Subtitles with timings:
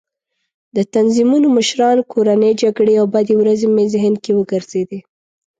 [0.75, 4.99] د تنظیمونو مشران، کورنۍ جګړې او بدې ورځې مې ذهن کې وګرځېدې.